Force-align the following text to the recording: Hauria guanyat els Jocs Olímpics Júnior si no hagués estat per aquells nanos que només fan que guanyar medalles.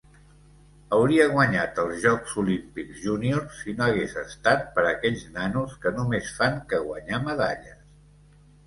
Hauria 0.95 1.27
guanyat 1.33 1.81
els 1.83 1.99
Jocs 2.05 2.33
Olímpics 2.43 3.03
Júnior 3.03 3.45
si 3.59 3.77
no 3.77 3.87
hagués 3.89 4.19
estat 4.25 4.67
per 4.79 4.89
aquells 4.95 5.29
nanos 5.39 5.79
que 5.87 5.95
només 6.01 6.35
fan 6.41 6.61
que 6.73 6.83
guanyar 6.91 7.23
medalles. 7.31 7.81